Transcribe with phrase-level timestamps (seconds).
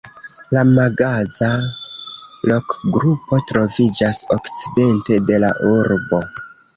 [0.55, 6.23] La Magaza-rokgrupo troviĝas okcidente de la urbo.